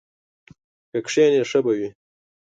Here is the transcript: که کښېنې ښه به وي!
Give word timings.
که 0.91 0.99
کښېنې 1.07 1.41
ښه 1.49 1.59
به 1.65 1.71
وي! 1.77 1.89